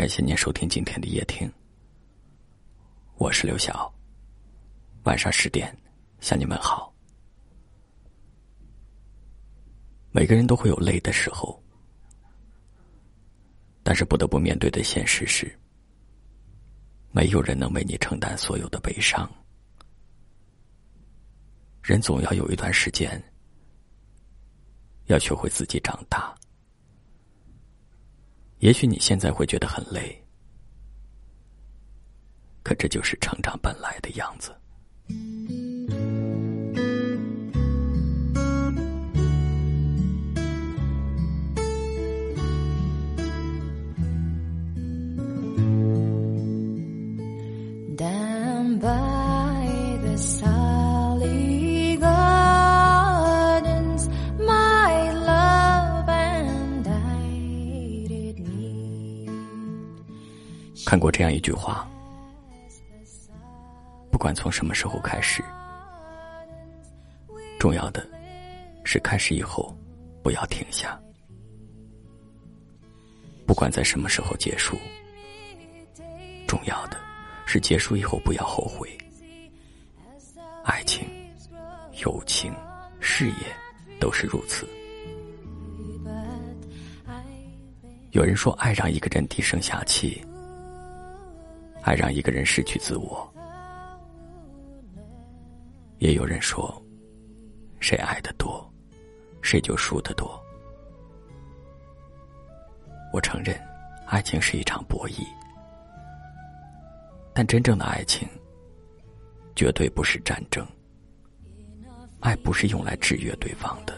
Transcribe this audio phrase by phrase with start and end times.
[0.00, 1.46] 感谢您收听今天的夜听，
[3.18, 3.92] 我是刘晓。
[5.02, 5.76] 晚上十点
[6.20, 6.90] 向你们好。
[10.10, 11.62] 每个人都会有累的时候，
[13.82, 15.54] 但是不得不面对的现实是，
[17.12, 19.30] 没有人能为你承担所有的悲伤。
[21.82, 23.22] 人总要有一段时间，
[25.08, 26.34] 要学会自己长大。
[28.60, 30.22] 也许你现在会觉得很累，
[32.62, 34.54] 可这就是成长本来的样子。
[60.90, 61.88] 看过这样一句话：
[64.10, 65.40] 不管从什么时候开始，
[67.60, 68.04] 重要的
[68.82, 69.72] 是开始以后
[70.20, 71.00] 不要停下；
[73.46, 74.76] 不管在什么时候结束，
[76.48, 76.96] 重要的
[77.46, 78.90] 是结束以后不要后悔。
[80.64, 81.08] 爱情、
[82.04, 82.52] 友情、
[82.98, 83.56] 事业
[84.00, 84.68] 都是如此。
[88.10, 90.20] 有人说，爱让一个人低声下气。
[91.82, 93.28] 爱让一个人失去自我，
[95.98, 96.70] 也有人说，
[97.80, 98.70] 谁爱的多，
[99.42, 100.40] 谁就输的多。
[103.12, 103.58] 我承认，
[104.06, 105.26] 爱情是一场博弈，
[107.32, 108.28] 但真正的爱情，
[109.56, 110.66] 绝对不是战争。
[112.20, 113.94] 爱不是用来制约对方的，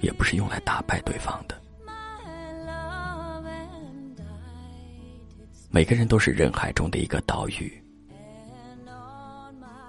[0.00, 1.59] 也不是用来打败对方的。
[5.72, 7.80] 每个人都是人海中的一个岛屿，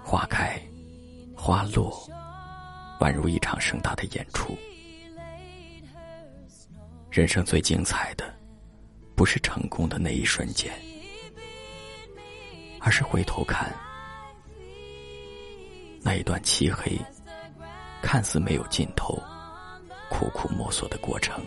[0.04, 0.56] 花开，
[1.36, 2.08] 花落，
[3.00, 4.56] 宛如一场盛大的演出。
[7.10, 8.32] 人生最精彩的，
[9.16, 10.72] 不是成功的那一瞬间，
[12.78, 13.74] 而是回头看
[16.00, 16.96] 那一段漆黑，
[18.00, 19.20] 看似没有尽头，
[20.08, 21.44] 苦苦摸索的过程。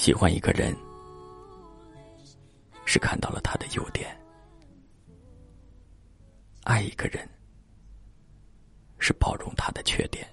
[0.00, 0.74] 喜欢一个人，
[2.86, 4.08] 是看到了他的优点；
[6.64, 7.28] 爱一个人，
[8.98, 10.26] 是包容他的缺点。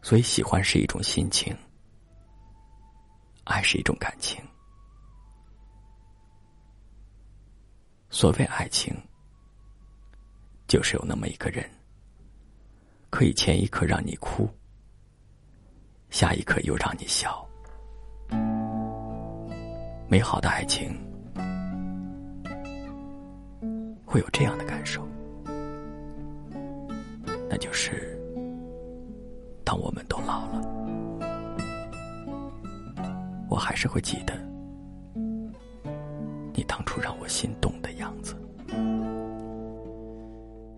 [0.00, 1.54] 所以，喜欢是一种心情，
[3.44, 4.42] 爱是一种感情。
[8.08, 8.96] 所谓爱情，
[10.66, 11.70] 就是有那么一个人，
[13.10, 14.48] 可以前一刻让你哭。
[16.14, 17.44] 下一刻又让你笑，
[20.06, 20.96] 美好的爱情
[24.04, 25.04] 会有这样的感受，
[27.50, 28.16] 那就是
[29.64, 30.62] 当我们都老了，
[33.50, 34.34] 我还是会记得
[36.52, 38.36] 你当初让我心动的样子。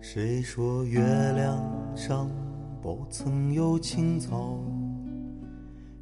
[0.01, 0.99] 谁说月
[1.33, 1.63] 亮
[1.95, 2.27] 上
[2.81, 4.59] 不曾有青草？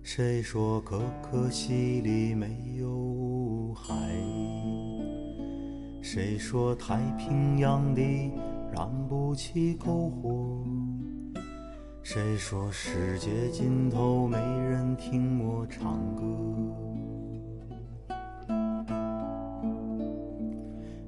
[0.07, 3.91] 谁说可可西里没有海？
[5.99, 8.31] 谁说太平洋底
[8.71, 10.63] 燃不起篝火？
[12.03, 16.23] 谁说世界尽头没人听我唱歌？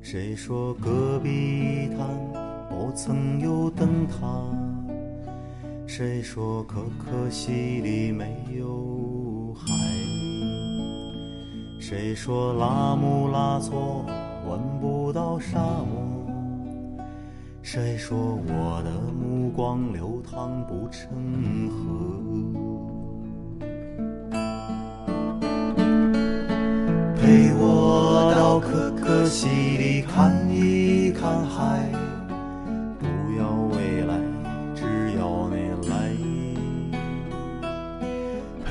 [0.02, 2.10] 谁说戈壁滩
[2.68, 4.26] 不曾有灯塔？
[5.90, 9.66] 谁说可可西里没有海？
[11.80, 14.06] 谁说拉姆拉措
[14.46, 15.96] 闻不到沙漠？
[17.62, 21.80] 谁说我的目光流淌不成河？
[27.16, 29.87] 陪我到可可西里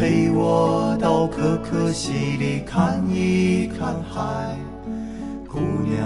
[0.00, 4.56] 陪我到可可西里看一看海，
[5.46, 6.02] 姑娘，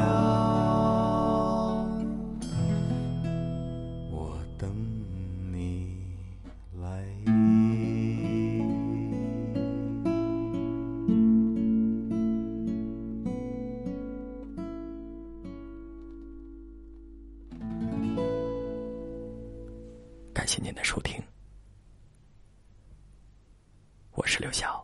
[4.11, 4.69] 我等
[5.53, 5.95] 你
[6.83, 7.05] 来。
[20.33, 21.23] 感谢您的收听，
[24.17, 24.84] 我是刘晓。